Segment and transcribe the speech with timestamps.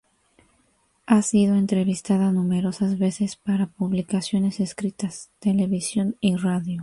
[1.05, 6.79] Ha sido entrevistada numerosas veces para publicaciones escritas, televisión y radio.